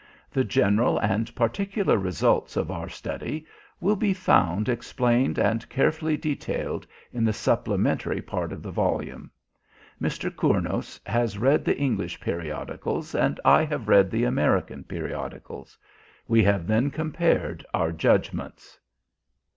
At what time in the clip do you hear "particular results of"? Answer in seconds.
1.35-2.71